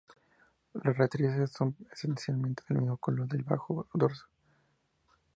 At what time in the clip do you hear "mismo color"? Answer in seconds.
2.79-3.27